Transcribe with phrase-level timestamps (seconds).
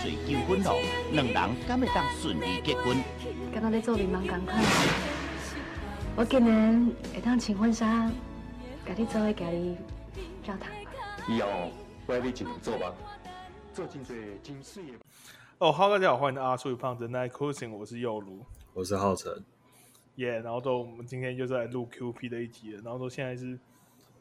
[0.00, 0.78] 水求婚咯，
[1.10, 1.34] 两人
[1.66, 2.96] 敢会当顺利结婚？
[3.52, 4.54] 在做柠檬赶快，
[6.14, 8.08] 我今年会当请婚纱，
[8.84, 9.76] 给你做个家己
[10.44, 10.68] 教堂。
[11.28, 11.48] 以后
[12.06, 12.94] 我要你尽量做吧，
[13.72, 14.98] 做真多真水的。
[15.58, 19.44] 哦，好，大家好，欢迎阿叔与胖子 Night Cruising，我是佑如，我是浩辰，
[20.14, 20.38] 耶。
[20.38, 23.58] Yeah, 然后都我们今天就是来录 QP 的一集了，然后都现在是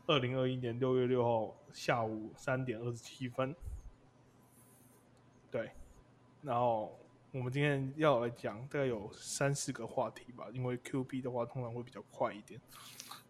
[0.08, 3.56] 二零二一年六月六号下午三点二十七分。
[6.44, 6.98] 对，然后
[7.32, 12.60] 我们今天要来讲大概有三四个话题吧，因为 Q B 的话通常会比较快一点。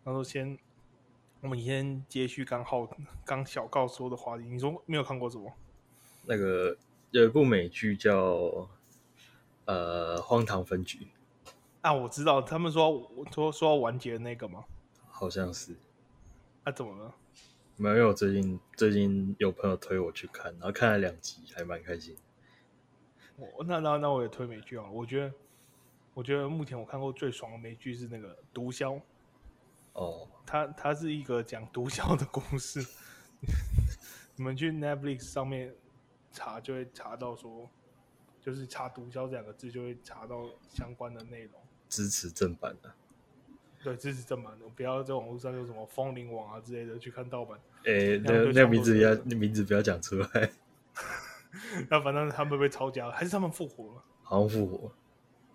[0.04, 0.58] 然后先，
[1.42, 2.90] 我们先接续刚好
[3.24, 4.44] 刚小告说的话题。
[4.46, 5.54] 你说没有看过什么？
[6.26, 6.78] 那个
[7.12, 8.68] 有一部美剧叫
[9.66, 11.00] 呃《荒唐分局》
[11.82, 14.64] 啊，我知道，他们说说说要完结的那个吗？
[15.10, 15.76] 好像是。
[16.64, 17.16] 啊，怎么了？
[17.76, 22.16] 没有，我最近最近有朋友推我去看，然后看了两集，还蛮开心。
[23.58, 25.34] 我那那那我也推美剧啊，我觉得
[26.14, 28.96] 我觉得目前我看过最爽的美剧是那个《毒枭》。
[29.94, 32.86] 哦，它它是一个讲毒枭的故事。
[34.38, 35.76] 你们去 Netflix 上面
[36.32, 37.70] 查就会查到说，
[38.40, 41.54] 就是查“毒枭”这两个字就会查到相关的内容。
[41.90, 42.94] 支持正版的。
[43.84, 47.60] 对，支持正版的，不要在网络上有什么风铃网啊之类的去看盗版。
[47.84, 50.52] 哎、欸，那那个名字要，那名字不要讲出来。
[51.90, 54.04] 那反正他们被抄家了，还是他们复活了？
[54.24, 54.92] 好像复活。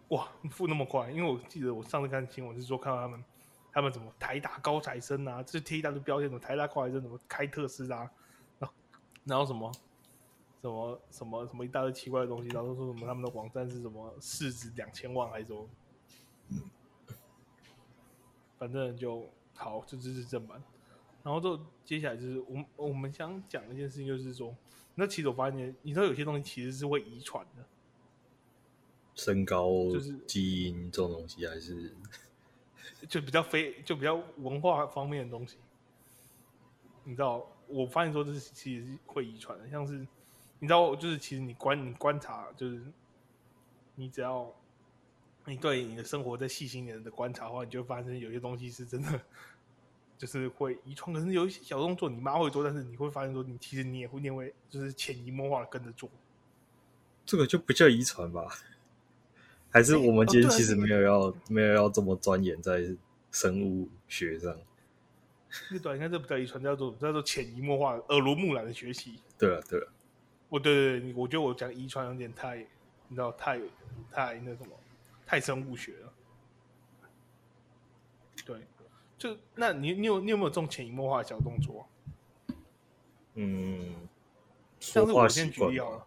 [0.09, 1.11] 哇，复那么快？
[1.11, 3.25] 因为我记得我上次看新闻是说，看到他们，
[3.73, 8.09] 他们怎么台大高材生啊，这贴一大堆标签，什么台大高材生什么开特斯拉，
[8.59, 8.75] 然后
[9.25, 9.73] 然后什么
[10.63, 15.69] 什么什么什么一大堆奇怪的东西，然后说什么他们的网站是什么市值两千万还是什么？
[16.51, 16.63] 嗯
[18.59, 20.63] 反正就好，就支持正版。
[21.27, 24.57] 然后就接下来就是我们我们想讲的一件事情，就是说，
[24.95, 27.65] 那其实我发现，你知道有些东西其实是会遗传的，
[29.17, 31.93] 身高就是基因这种东西，还是
[33.11, 35.57] 就比较非就比较文化方面的东西。
[37.03, 40.07] 你知道，我发现说这是其实是会遗传的，像是
[40.61, 42.81] 你知道，就是其实你观你观察，就是
[43.97, 44.55] 你只要。
[45.49, 49.21] 你对你的生活再细心一点的观察的话，你就会发现有些东西是真的，
[50.17, 51.15] 就是会遗传。
[51.15, 56.11] 可是有一些小动作你妈会做，但是你会发现说，你其实你也会，念为就是潜移默化的跟着做。
[57.25, 58.47] 这个就不叫遗传吧？
[59.71, 62.97] 还是我们今天其实没有要、没有要这么钻研在
[63.31, 64.57] 生物学上？
[65.71, 69.21] 那短，应该这不叫遗传，叫做叫做潜移默化、耳濡目染的学习。
[69.39, 69.89] 对了对了，
[70.49, 72.59] 我对对对，我觉得我讲遗传有点太，
[73.09, 73.59] 你知道，太
[74.11, 74.71] 太那什么。
[75.29, 76.13] 太生物学了，
[78.45, 78.61] 对，
[79.19, 81.89] 就那你你有你有没有这种潜移默化的小动作？
[83.35, 84.09] 嗯，
[84.79, 86.07] 像是我先举例好了，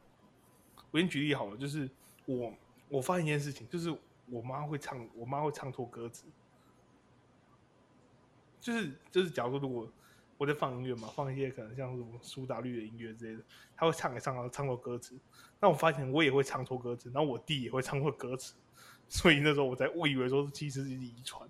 [0.92, 1.90] 我先举例好了，就是
[2.26, 2.54] 我
[2.88, 3.96] 我发现一件事情，就是
[4.28, 6.26] 我妈会唱，我妈会唱错歌词，
[8.60, 9.92] 就是就是假如说如果
[10.38, 13.44] 我在放音乐嘛，放一些可能像什么苏打绿的音乐之类的，
[13.76, 15.20] 她会唱一唱，然后唱错歌词，
[15.60, 18.54] 那我发现我也会唱错歌词，然后我弟也会唱错歌词。
[19.08, 21.50] 所以那时候我才误以为说，其实是遗传。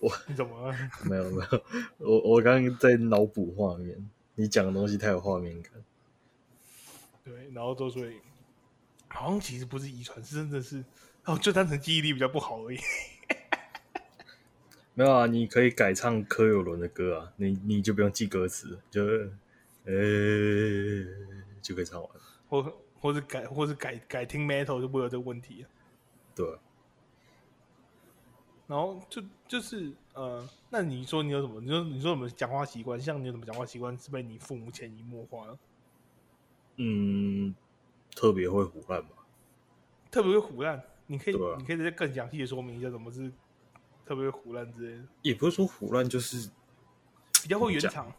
[0.00, 0.76] 我你怎么了？
[1.04, 1.62] 没有没有，
[1.98, 5.72] 我我刚刚在脑补画面，你讲的东西太有画面感。
[7.24, 8.16] 对，然后就所以
[9.08, 10.84] 好像其实不是遗传，是真的是
[11.24, 12.78] 哦，就单纯记忆力比较不好而已。
[14.94, 19.04] 没有啊，你可以改唱柯有伦的歌啊，你你就不用记歌词，就
[19.84, 19.92] 呃。
[19.92, 21.06] 欸
[21.60, 22.08] 就可以唱完，
[22.48, 25.66] 或或者改，或者改改听 metal 就不会有这个问题。
[26.34, 26.46] 对，
[28.68, 31.60] 然后就就是呃，那你说你有什么？
[31.60, 33.00] 你说你说什么讲话习惯？
[33.00, 35.58] 像你有什么讲话习惯是被你父母潜移默化的？
[36.76, 37.52] 嗯，
[38.14, 39.08] 特别会胡乱吧？
[40.10, 40.80] 特别会胡乱？
[41.06, 43.32] 你可以，啊、你可以再更详细的说明一下，什么是
[44.06, 45.04] 特别会胡乱之类的？
[45.22, 46.48] 也不是说胡乱，就是
[47.42, 48.12] 比较会圆场。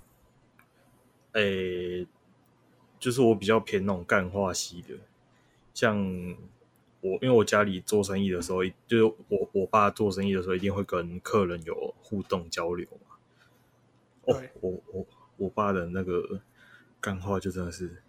[1.33, 2.05] 诶。
[2.99, 4.93] 就是我比较偏那种干话系的，
[5.73, 5.95] 像
[7.01, 13.15] 我，因为我家里做生意的时候，就是我我爸做生意的时候，一定会跟客人有互动交流嘛。
[14.25, 15.05] 哦，我我
[15.37, 16.41] 我爸的那个
[16.99, 18.01] 干话就真的是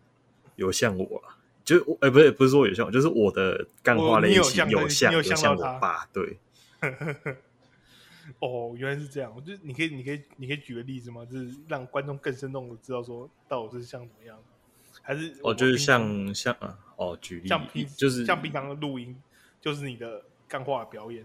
[0.56, 1.22] 有像我，
[1.64, 6.38] 就哎、欸，不是不是说有像我，就是我的干话类型有像有像我爸，对。
[8.38, 11.24] 哦，原来是这样，就是你可以你可以你可以举个例子吗？
[11.24, 14.38] 就是让观众更生动的知道说到底是像怎么样。
[15.02, 19.16] 还是哦，就是像像啊，哦，举例，像平就是像平常的录音，
[19.58, 21.24] 就是你的干话表演。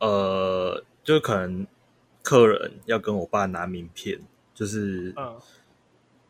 [0.00, 1.66] 呃，就可能
[2.22, 4.22] 客人要跟我爸拿名片，
[4.54, 5.36] 就是嗯，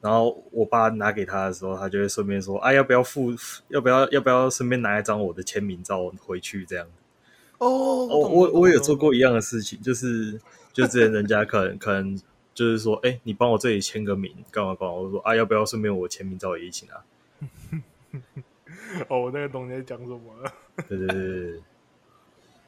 [0.01, 3.33] 然后我爸拿给他的时候，他就会顺便说：“啊，要不要附？
[3.69, 6.85] 要不要要不要顺便拿一张我的签名照回去？”这样。
[7.59, 10.41] 哦，哦，我我有做过一样的事情，就是
[10.73, 12.21] 就之前人家可能可能
[12.53, 17.01] 就是说：“哎，你帮我这里签个名，干嘛干嘛？”我说：“啊，要不要顺便我签名照也一起拿？”
[19.09, 20.53] 哦，我那个懂你在讲什么了。
[20.89, 21.63] 对对对对。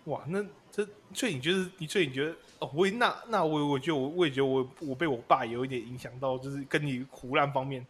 [0.07, 0.41] 哇，那
[0.71, 7.85] 这所以你觉得，你所以你觉得，哦，我那那我我觉得我我也觉得我我被我爸有一点影响到，就是跟你胡乱方面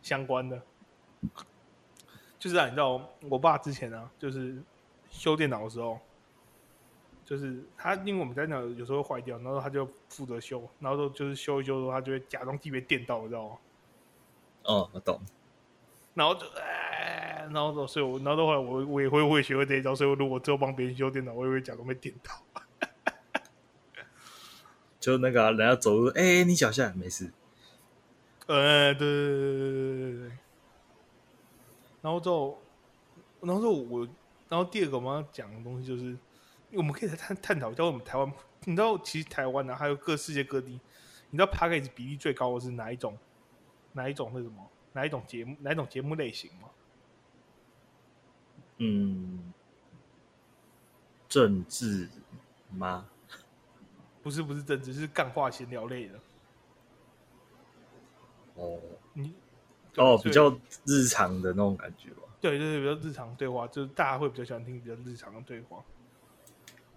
[0.00, 0.62] 相关的，
[2.38, 4.56] 就是啊，你知道我爸之前啊，就是
[5.10, 5.98] 修电脑的时候，
[7.24, 13.56] 就是他因为我们在那有时候会坏掉，然后他就负责修，然后都就是修一修的时候，他就会假装自己被电到，你知道吗？
[14.62, 15.20] 哦，我懂。
[16.14, 16.77] 然后就哎。
[17.52, 19.94] 然后，所以我，然后的话，我我也会会学会这一招。
[19.94, 22.32] 所以，如果之后帮别人修电脑，我也会假装被电到。
[25.00, 27.32] 就那个、啊、人家走路，哎、你脚下没事。
[28.46, 30.38] 呃，对对对对对对对。
[32.02, 32.60] 然后之后，
[33.40, 34.08] 然后之后我，
[34.48, 36.16] 然后第二个我们要讲的东西就是，
[36.72, 38.32] 我们可以来探探讨一下，我们台湾，
[38.64, 40.80] 你知道，其实台湾呢、还有各世界各地，
[41.30, 43.16] 你知道，package 比例最高的是哪一种？
[43.92, 44.30] 哪一种？
[44.36, 44.68] 是什么？
[44.92, 45.56] 哪一种节目？
[45.60, 46.68] 哪一种节目类型吗？
[48.78, 49.52] 嗯，
[51.28, 52.08] 政治
[52.70, 53.08] 吗？
[54.22, 56.20] 不是，不是政治，是干话闲聊类的。
[58.54, 58.80] 哦，
[59.12, 59.34] 你
[59.96, 60.50] 哦，比较
[60.84, 62.22] 日常的那种感觉吧。
[62.40, 65.84] 对对对，比较日常对话，就是大家会比较喜欢听比较日常的对话。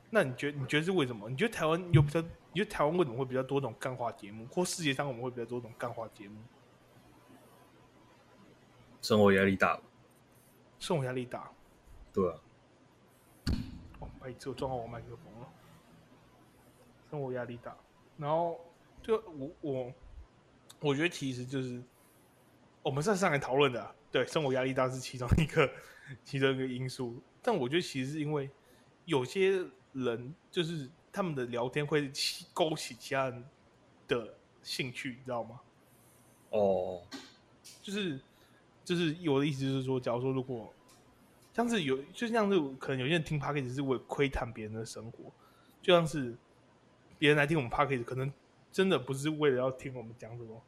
[0.10, 0.58] 那你觉得？
[0.60, 1.30] 你觉得是为什么？
[1.30, 2.22] 你觉得台湾有比较？
[2.22, 4.46] 你觉得台湾为什么会比较多种干话节目？
[4.48, 6.36] 或世界上我们会比较多种干话节目？
[9.02, 9.80] 生活压力大。
[10.80, 11.50] 生活压力大。
[12.14, 12.40] 对啊，
[14.00, 15.48] 哦，哎，只有撞到我麦克风了。
[17.10, 17.76] 生活压力大，
[18.18, 18.60] 然后
[19.02, 19.94] 就我我
[20.80, 21.82] 我觉得其实就是
[22.82, 25.70] 我们上上来讨论的，对，生活压力大是其中一个
[26.24, 27.22] 其中一个因素。
[27.42, 28.50] 但我觉得其实是因为
[29.06, 33.44] 有些人就是他们的聊天会起勾起其他人
[34.08, 35.60] 的兴趣，你知道吗？
[36.52, 37.02] 哦，
[37.82, 38.20] 就是
[38.86, 40.74] 就是我的意思就是说，假如说如果。
[41.54, 45.32] 像是有，就像是可能有些人听 Podcast 是为了窥探别人的生活，
[45.82, 46.34] 就像是
[47.20, 48.32] 别人来听我们 Podcast 可能
[48.72, 50.62] 真的不是为了要听我们讲什么，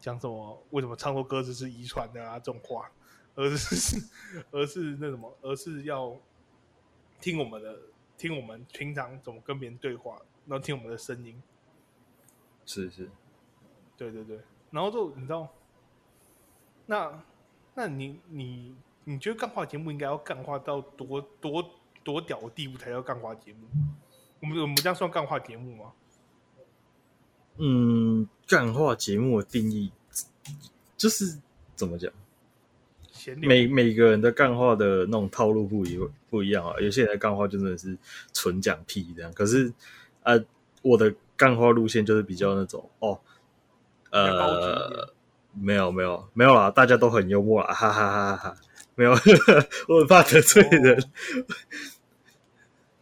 [0.00, 2.90] 讲什么为什么唱错歌词是遗传的啊这种话，
[3.34, 4.00] 而是
[4.50, 6.16] 而是那什么，而是要
[7.20, 7.78] 听我们的，
[8.16, 11.42] 听我们平常怎么跟别人对话，然后听我们的声音。
[12.64, 13.10] 是是，
[13.94, 15.52] 对对对，然后就你知道，
[16.86, 17.22] 那
[17.74, 18.74] 那你你。
[19.04, 21.70] 你觉得干话节目应该要干话到多多
[22.02, 23.66] 多屌的地步才叫干话节目？
[24.40, 25.92] 我们我们这样算干话节目吗？
[27.56, 29.92] 嗯，干话节目的定义
[30.96, 31.38] 就是
[31.76, 32.10] 怎么讲？
[33.38, 35.98] 每每个人的干话的那种套路不一
[36.28, 36.74] 不一样啊。
[36.80, 37.96] 有些人的干话就真的是
[38.34, 39.68] 纯讲屁这样，可是
[40.22, 40.44] 啊、呃，
[40.82, 43.18] 我的干话路线就是比较那种哦，
[44.10, 45.14] 呃，
[45.54, 48.56] 没有没有没有啦，大家都很幽默啦，哈哈哈哈哈。
[48.96, 49.10] 没有，
[49.88, 51.10] 我很怕得罪人。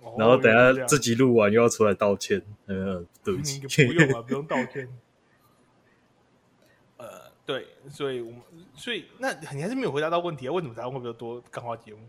[0.01, 4.89] 哦、然后等下自己录完又要出来道歉，嗯，对不起，不用啊，不用道歉。
[6.97, 8.41] 呃，对，所以我们，
[8.75, 10.53] 所以那你还是没有回答到问题啊？
[10.53, 12.01] 为什么台湾会比较多干话节目？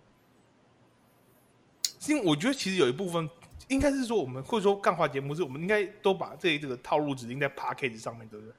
[2.07, 3.29] 因为我觉得其实有一部分
[3.67, 8.53] 应该是说，我们或者说干话节目是我们应该都把这这个套路指定在 p a c k a g e 上面，对不对？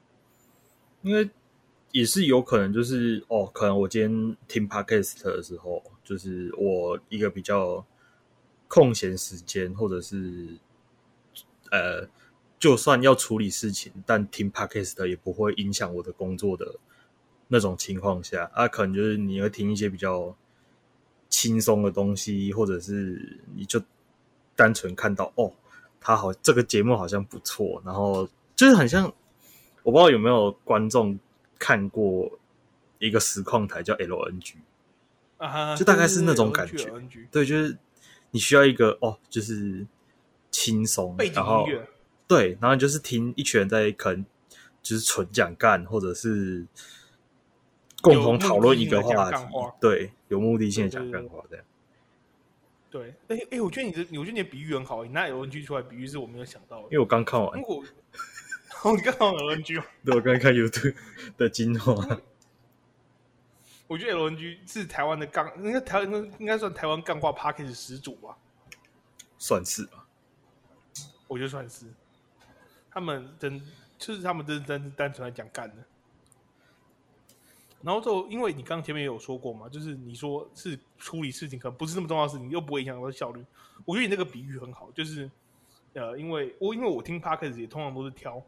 [1.03, 1.29] 因为。
[1.95, 7.87] 也是有可能，就是哦，可能我今天听 podcast 的时候，就是我一个比较
[8.67, 10.59] 空闲时间，或者是
[11.71, 12.05] 呃，
[12.59, 16.75] 就算要处理事情，但听 podcast 也不会影响我的工作的
[17.47, 20.37] 那种情况下，啊，可能就是你会听一些比较
[21.29, 23.81] 轻松的东西，或者是你就
[24.57, 25.53] 单纯看到哦，
[26.01, 29.05] 他好这个节目好像不错，然后就是很像，
[29.85, 31.17] 我不知道有没有观众。
[31.65, 32.31] 看过
[32.99, 34.57] 一个实况台叫 LNG，
[35.39, 36.93] 啊，就大概是那种感觉。
[37.31, 37.79] 对，就是
[38.33, 39.87] 你需要一个哦，就是
[40.51, 41.67] 轻松，然后
[42.29, 44.27] 对，然后就是听一群人在可能
[44.83, 46.67] 就是纯讲干，或者是
[48.03, 49.47] 共同讨论一个话题，
[49.81, 51.65] 对，有目的性的讲干话这样。
[52.91, 57.59] 对，哎哎，我觉得你的，我觉得你的比喻很好，你拿 LNG 出来比喻是我没有想到的，因为我刚看完。
[57.59, 57.83] 哦，
[58.93, 59.87] 你刚好 LNG 吗？
[60.05, 60.95] 对，我刚看 YouTube
[61.37, 61.95] 的精华。
[63.87, 68.37] 我觉得 LNG 是台湾的干，应该台湾应该算台湾干话 p a c k a g e 始祖吧？
[69.39, 70.07] 算是吧。
[71.29, 71.87] 我觉得算是。
[72.91, 73.61] 他们真
[73.99, 75.77] 就是他们真真是单纯来讲干的。
[77.83, 83.45] 然后就因为你刚前面也有说过嘛，就是你说是处理事情可能不是那么重要的事情，又不会影响到效率。
[83.85, 85.31] 我觉得你那个比喻很好，就是
[85.93, 88.43] 呃，因为我因为我听 p a c k a g e 也通常都是挑，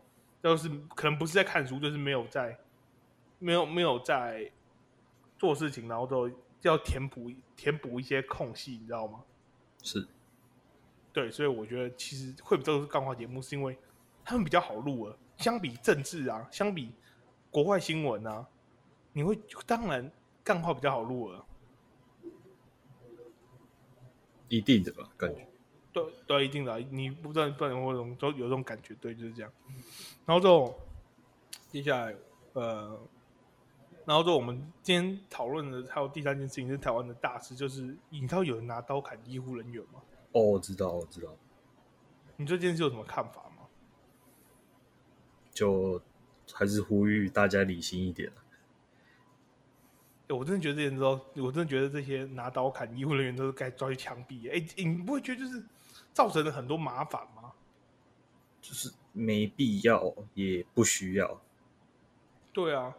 [0.46, 2.56] 就是可能不是在看书，就是没有在
[3.40, 4.48] 没有没有在
[5.36, 6.30] 做事情，然后都
[6.62, 9.24] 要填补填补一些空隙，你知道吗？
[9.82, 10.06] 是，
[11.12, 13.76] 对，所以我觉得其实会比较是干话节目，是因为
[14.24, 16.92] 他们比较好录了，相比政治啊，相比
[17.50, 18.46] 国外新闻啊。
[19.12, 19.36] 你会
[19.66, 20.08] 当然
[20.44, 21.44] 干话比较好录了，
[24.48, 25.10] 一定的吧？
[25.16, 25.44] 感觉
[25.96, 26.78] 对对，一定的。
[26.78, 29.50] 你不知道不然会有种有这种感觉，对，就是这样。
[30.26, 30.78] 然后之后
[31.70, 32.14] 接下来
[32.52, 33.00] 呃，
[34.04, 40.02] 然后之后我们今天讨论的还有第三件事情是台湾的大事，就是你知道有人拿刀砍医护人员吗？
[40.32, 41.34] 哦，我知道，我知道。
[42.36, 43.66] 你对这件事有什么看法吗？
[45.50, 45.98] 就
[46.52, 48.30] 还是呼吁大家理性一点。
[50.28, 54.52] 我真的觉得这些人都，我真的觉得这些拿刀砍医护人员都是该抓去枪毙。
[54.52, 55.64] 哎，你不会觉得就是
[56.16, 57.52] 造成了很多麻烦吗？
[58.62, 61.42] 就是没必要，也不需要。
[62.54, 62.96] 对啊，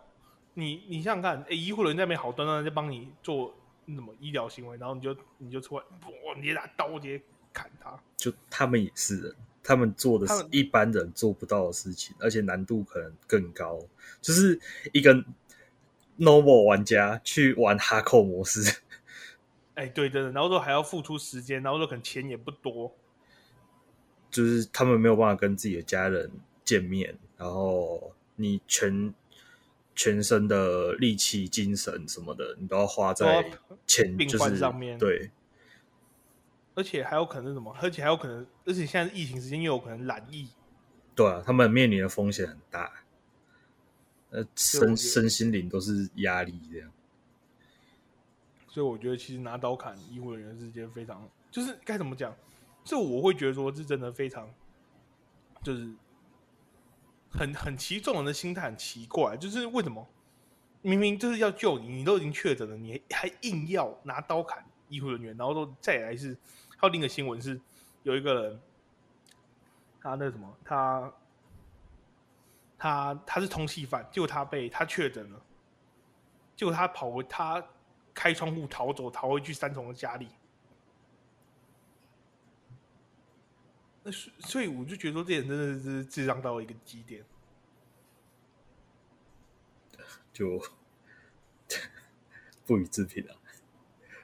[0.54, 3.56] 你你想想看，哎，医护人员在那边好端端在帮你做
[3.88, 7.20] 什么医疗行为，然后你就你就出来，哇，你拿刀直接
[7.52, 8.00] 砍他。
[8.16, 13.80] 就他们也是人，他们做的是一般人做不到的事情，而且难度可能更高，
[14.22, 14.62] 就是
[14.94, 15.26] 一个。
[16.20, 18.82] Normal 玩家去玩 Hardcore 模式，
[19.76, 22.92] 哎、欸，对，真的，然后说还要付出时间，然后说可能钱也不多，
[24.30, 26.32] 就是他们没有办法跟自己的家人
[26.64, 29.14] 见面，然后你全
[29.96, 33.52] 全身的力气、精神什么的，你都要花在
[33.86, 35.32] 钱病患上面，对，
[36.76, 37.76] 而且还有可能是什么？
[37.82, 40.50] 而且还有可能，而且现在疫情时间又有可能染疫，
[41.16, 42.92] 对啊，他们面临的风险很大。
[44.30, 46.92] 呃，身身心灵都是压力这样，
[48.68, 52.36] 所以我觉得其实拿刀砍医护人员是件非常，就是该怎么讲？
[52.88, 54.50] 这我会觉得说，是真的非常，
[55.62, 55.94] 就是
[57.30, 60.08] 很很奇，这种人的心态很奇怪，就是为什么
[60.82, 65.36] 明明就是要救你，你都已经确诊了，你还硬要拿刀砍医护人员？
[65.36, 66.38] 然后说再来是，
[66.78, 67.60] 还有另一个新闻是，
[68.04, 68.62] 有一个人，
[70.02, 71.14] 他那什么，他。
[72.80, 75.42] 他他是通缉犯，结果他被他确诊了，
[76.56, 77.60] 结果他跑回他
[78.14, 80.28] 开窗户逃走，逃回去三重的家里。
[84.08, 87.22] 那所所以我就觉得说，这人真的是智障到了一个极点，
[90.32, 90.64] 就
[92.66, 93.36] 不予置评了。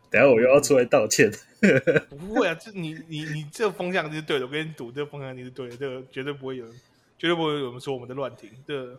[0.09, 1.29] 等下我又要出来道歉。
[2.09, 6.79] 不会啊，这你你你这个风向就是对的，我跟你赌，这个风向你是对的，这个绝对不会有人。
[7.17, 8.97] 绝对不会有人说我们的乱停，这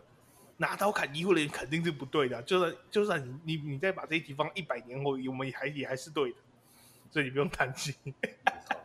[0.57, 2.39] 拿刀砍医护人员肯定是不对的。
[2.43, 6.37] 就算就算你你你再把这一题放一百年后，我们也还也还是对的，
[7.09, 7.95] 所以你不用担心。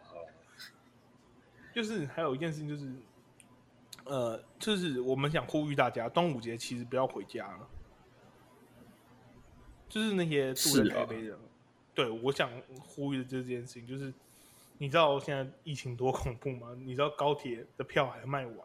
[1.74, 2.92] 就是还有一件事情，就是
[4.04, 7.68] 呃，就是我们想呼吁大家，端午节其实不要回家了。
[9.88, 11.40] 就是那些住在台北人，啊、
[11.94, 12.50] 对，我想
[12.80, 14.12] 呼吁的就是这件事情，就是
[14.78, 16.76] 你知道现在疫情多恐怖吗？
[16.78, 18.56] 你知道高铁的票还卖完。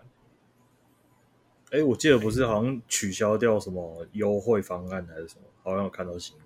[1.71, 5.45] 哎，我记得不是好像取消掉什么优惠方案还是什么？
[5.63, 6.45] 好像有看到新闻，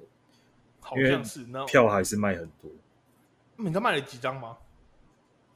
[0.80, 2.72] 好像是，那票还是卖很多。
[3.58, 4.58] 你知道卖了几张吗？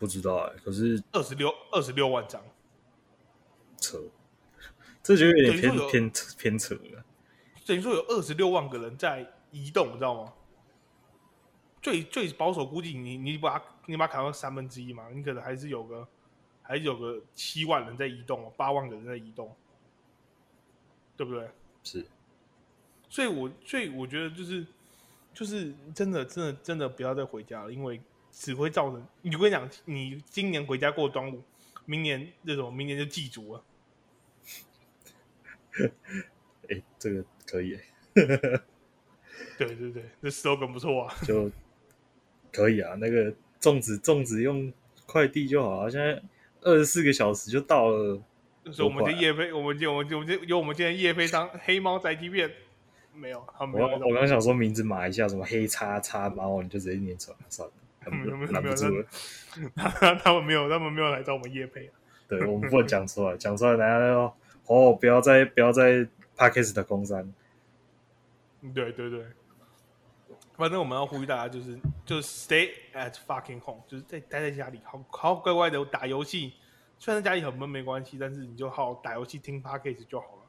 [0.04, 2.44] 不知道哎，可是二十六二十六万张，
[3.78, 3.98] 扯，
[5.02, 7.06] 这就有点偏偏偏扯了。
[7.66, 10.34] 等于说有二十六万个人在移动，你知道吗？
[11.82, 16.06] 最最保守估计，你你把它你把它砍到三分之一嘛，你可能还是有个。
[16.66, 19.54] 还有个七万人在移动，八万个人在移动，
[21.18, 21.50] 对不对？
[21.84, 22.06] 是，
[23.10, 24.66] 所以我所以我觉得就是
[25.34, 28.00] 就是真的真的真的不要再回家了，因为
[28.34, 29.08] 只会造成。
[29.22, 31.42] 你跟你讲，你今年回家过端午，
[31.86, 33.64] 明年这种明年就祭祖了。
[36.70, 37.80] 哎，这个可以。
[38.14, 41.50] 对对对，这 slogan 不错啊， 就
[42.52, 42.96] 可以啊。
[42.96, 44.74] 那个粽子粽子用
[45.06, 46.22] 快递就好啊，现在。
[46.66, 48.24] 二十四个小时就到了，
[48.72, 52.50] 所以我们就叶飞，我们就我们就我们就由我们今天叶飞当黑猫宅急便，
[53.14, 53.86] 没有，他没有。
[53.86, 57.74] 我我刚想说名字码一下，什么黑叉叉猫，你就直接念出来算了。
[58.12, 58.76] 没有没有没有，
[60.24, 61.90] 他们没有，他们没有来找我们业配。
[62.28, 64.36] 对，我们不能讲出来，讲出来大家要
[64.68, 66.04] 哦，不要再不要再
[66.38, 67.34] p a c k a g e 的工伤。
[68.74, 69.26] 对对对。
[70.56, 76.54] 反正我们要呼吁大家，就是就是 stay at fucking home，就是在待在家里，好好乖乖的打游戏、
[77.00, 80.42] 虽然在家里很闷没关系，但是你就好好打游戏听 p a c k a g e 就好了，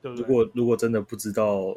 [0.00, 0.24] 对不对？
[0.26, 1.76] 如果如果真的不知道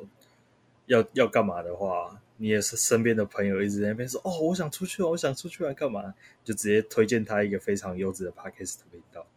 [0.86, 6.14] 要要干嘛的话，你也是身边的朋友一直在那边说哦，我想出去，我想出去来干嘛？
[6.42, 9.28] 就直接推荐他一个非常优质的 Podcast 频道。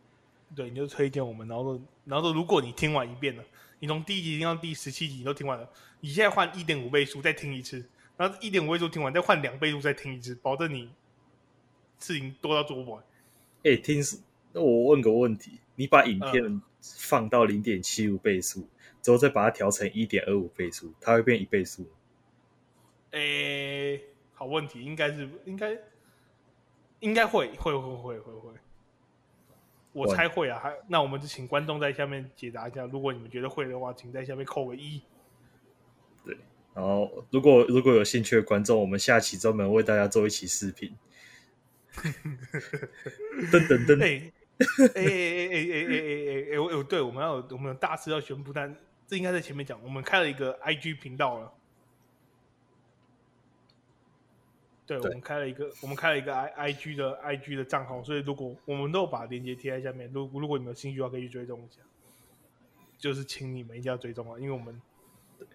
[0.55, 3.43] 对，你就推荐我们，然后说，然后说，如果你听完一遍了，
[3.81, 5.69] 你从第一集听到第十七集你都听完了，
[6.01, 7.85] 你现在换一点五倍速再听一次，
[8.17, 10.89] 然后一点五倍速听完再换两倍速再听一次，保证你
[11.99, 13.03] 事情多到做不完。
[13.65, 14.01] 哎，听，
[14.53, 18.69] 那我问个问题，你把影片放到零点七五倍速，嗯、
[19.03, 21.85] 之后再把它调成一点二五倍速，它会变一倍速？
[23.13, 24.01] 诶，
[24.35, 25.79] 好问题，应该是应该
[27.01, 28.53] 应该会会会会会会，
[29.93, 30.59] 我猜会啊。
[30.59, 35.01] 还那我们就请观众在下面解答一下，如果你们觉得会的话，请在下面扣个一。
[36.25, 36.37] 对，
[36.75, 40.97] 然后如果如果有兴趣的观众，我们下期专门为大家做一期视频。
[41.93, 44.03] 噔噔噔！
[44.03, 44.31] 哎
[44.95, 45.95] 哎哎哎哎哎
[46.29, 46.59] 哎哎！
[46.59, 48.75] 我有对，我们要有我们有大事要宣布，但
[49.07, 51.53] 这应该在前面讲，我们开了一个 IG 频道了。
[55.01, 61.81] 对，我们开了一个，我们开了一个 I I G 的 I G 的账号，所以如果我们都把链接贴在下面，如果如果你们有兴趣的话，可以去追踪一下。
[62.99, 64.81] 就是请你们一定要追踪啊，因为我们，
[65.37, 65.49] 对，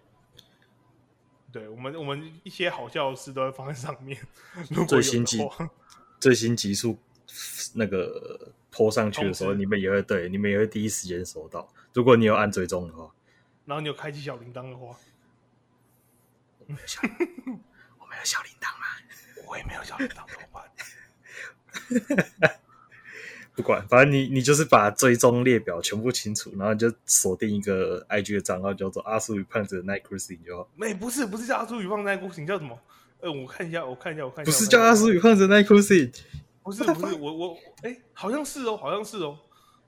[1.54, 4.22] 对我们我们一些好笑的事都会放在上面。
[4.70, 5.40] 如果最新集
[6.20, 6.98] 最新集数
[7.74, 11.72] 那个 po 上去的时候，你们也会对，你们也会第一时间收到。
[11.94, 13.10] 如果你有按追踪的话，
[13.66, 14.98] 然后你有开启小铃铛的话，
[16.60, 17.02] 我们有小，
[17.98, 18.86] 我们有小铃铛吗？
[19.48, 20.64] 我也没有小铃铛，怎么办？
[23.56, 30.70] 不管，反正你你就是把追踪列表全部清除，然后就锁定一个 IG 的账号，叫做阿叔与胖子的 Night Cruising 就好。
[30.76, 32.80] 没，不是，不是叫阿叔与胖子 Night Cruising，叫什么？
[33.20, 34.52] 呃，我看一下，我看一下，我看一下。
[34.52, 36.14] 不是叫阿叔与胖子 Night Cruising，
[36.62, 39.40] 不是，不是，我我哎，好像是哦，好像是哦。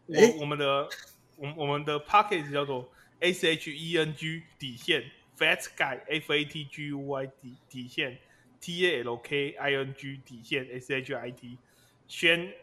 [0.07, 0.89] 我我们的
[1.35, 5.03] 我我们的 package 叫做 S H E N G 底线
[5.37, 8.17] Fat Guy F A T G U Y 底底线。
[8.59, 11.57] T A L K I N G 底线 S H I T，
[12.07, 12.53] 宣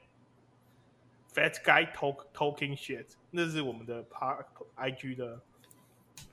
[1.32, 5.40] Fat Guy Talk Talking Shit，那是我们的 Park I G 的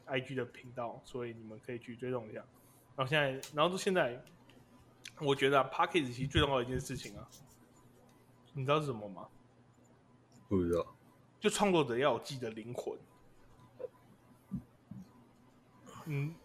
[0.06, 2.43] I G 的频道，所以你们可以去追踪一下。
[2.95, 4.21] 然后现在，然后到现在，
[5.19, 7.28] 我觉得啊 Podcast 其实最重要的一件事情啊，
[8.54, 9.28] 你知道是什么吗？
[10.49, 10.86] 不知道。
[11.39, 12.97] 就创作者要有自己的灵魂。
[16.06, 16.36] 嗯，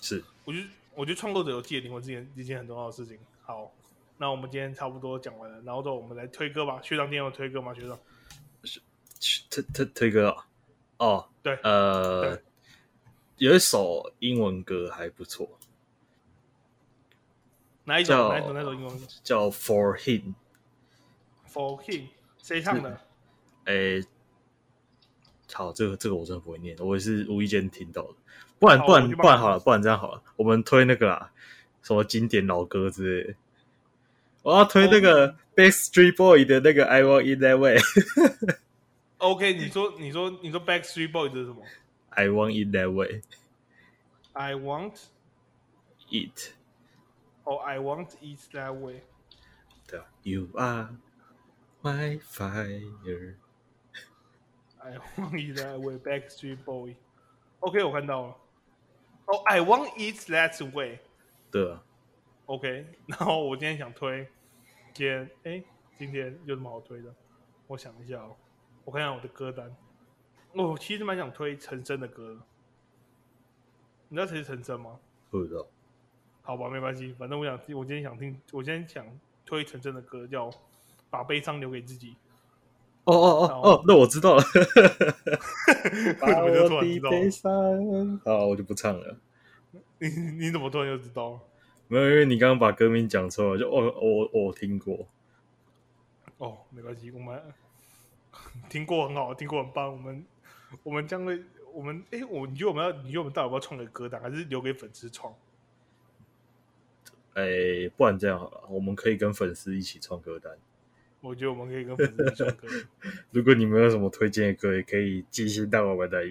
[0.00, 0.68] 是，我觉得。
[0.96, 3.18] 我觉得创作者有自己的灵魂是件一件很重要的事情。
[3.42, 3.70] 好，
[4.16, 6.80] 那我们今天差不多讲完了，然后就我们来推歌吧。
[6.82, 7.74] 学长今天有推歌吗？
[7.74, 7.98] 学长，
[9.50, 10.44] 推推推歌哦。
[10.98, 12.42] 哦，对，呃对，
[13.36, 15.58] 有一首英文歌还不错。
[17.84, 18.30] 哪一首？
[18.30, 18.52] 哪一首？
[18.54, 19.06] 哪首英文歌？
[19.22, 20.32] 叫 For Him。
[21.46, 22.06] For Him，
[22.38, 22.98] 谁唱的？
[23.66, 24.02] 诶，
[25.52, 28.14] 好，这个这个我真的不会念，我也是无意间听到的。
[28.58, 31.30] 不然不然不然好了，不然这样好了，我们推那个啦，
[31.82, 33.34] 什么经典老歌之类的。
[34.42, 37.78] 我要推那个 Backstreet Boy 的那个 I Want It That Way。
[39.18, 41.62] OK，你说你说你说 Backstreet Boy 这是什么
[42.10, 43.22] ？I Want It That Way。
[44.32, 44.92] I want
[46.10, 46.52] it。
[47.44, 49.02] 哦，I want it that way。
[49.86, 50.90] 对啊，You are
[51.82, 53.34] my fire。
[54.78, 56.96] I want it that way, Backstreet Boy。
[57.60, 58.36] OK，我看到了。
[59.26, 61.00] 哦、oh,，I want it that way。
[61.50, 61.82] 对啊。
[62.46, 64.28] OK， 然后我今天想推，
[64.92, 65.62] 今天哎，
[65.98, 67.12] 今天有什么好推的？
[67.66, 68.36] 我想一下哦，
[68.84, 69.74] 我看一下我的歌单。
[70.52, 72.40] 我、哦、其实蛮想推陈升的歌。
[74.08, 75.00] 你知道谁是陈升吗？
[75.28, 75.66] 不知道。
[76.42, 79.04] 好吧，没关系，反正我想，我今天想听，我今天想
[79.44, 80.48] 推陈升的歌，叫
[81.10, 82.12] 《把悲伤留给自己》。
[83.06, 84.42] 哦哦哦哦，那我知道了。
[86.20, 86.68] 把我的
[87.08, 89.16] 悲伤， 好，我就不唱了。
[89.98, 91.40] 你你怎么突然就知道？
[91.88, 95.06] 没有，因为你刚刚把歌名讲错了，就哦，我我听过。
[96.38, 97.40] 哦，没关系，我们
[98.68, 99.92] 听过很好，听过很棒。
[99.92, 100.26] 我们
[100.82, 101.40] 我们将会，
[101.72, 105.32] 我们哎，我你觉得我们要，你觉得我们到底要不要创个歌单，还是留给粉丝创？
[107.34, 110.52] 哎，不然这样好了，我们可以跟粉丝一起创歌单。
[111.26, 112.68] 我觉得我们可以跟粉丝唱歌。
[113.32, 116.22] 如果你们有什么推荐的歌，也可以寄信到我们的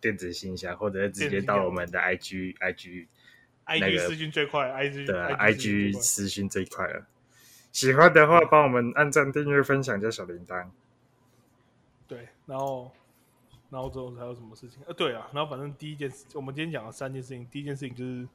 [0.00, 3.06] 电子信箱，或者直接到我们的 IG IG
[3.66, 7.06] IG 私讯最快，IG 对 IG 私讯最快了。
[7.70, 10.68] 喜欢的话，帮我们按赞、订阅、分享加小铃铛。
[12.06, 12.92] 对，然后
[13.70, 14.82] 然后之后还有什么事情？
[14.86, 17.46] 呃，对啊，然后反正第一件事，我们今天讲了三件事情。
[17.50, 18.28] 第一件事情就是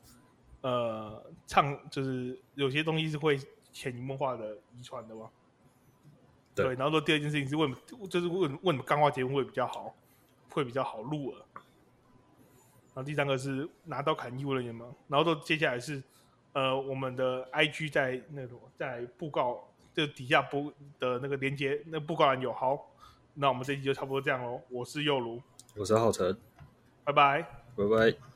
[0.61, 3.39] 呃，唱就是有些东西是会
[3.71, 5.29] 潜移默化的遗传的嘛。
[6.63, 7.73] 对，然后说第二件事情是问，
[8.09, 9.93] 就是问问什么干话节目会比较好，
[10.49, 11.45] 会比较好录了。
[12.93, 16.01] 然后第三个是拿刀砍医务人员嘛，然后都接下来是
[16.53, 22.51] 呃我们的 IG 在那种在布告就底下布的那个连接，那布告栏有。
[22.51, 22.89] 好，
[23.35, 24.59] 那我们这集就差不多这样喽。
[24.69, 25.41] 我是右如，
[25.75, 26.35] 我是浩辰，
[27.03, 27.41] 拜拜，
[27.75, 28.26] 拜拜。